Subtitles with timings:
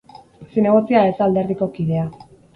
[0.53, 2.09] Zinegotzia ez da alderdiko kidea.